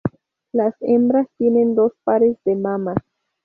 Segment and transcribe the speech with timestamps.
[0.51, 2.97] Las hembras tienen dos pares de mamas.